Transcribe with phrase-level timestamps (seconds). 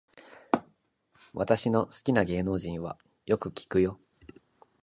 [1.31, 3.99] 私の好きな芸能人はよく聞くよ